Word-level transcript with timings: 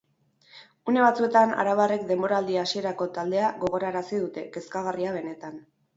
Une 0.93 1.03
batzuetan 1.03 1.51
arabarrek 1.63 2.07
denboraldi 2.11 2.57
hasierako 2.63 3.09
taldea 3.19 3.51
gogorarazi 3.65 4.23
dute, 4.25 4.47
kezkagarria 4.57 5.13
benetan. 5.21 5.63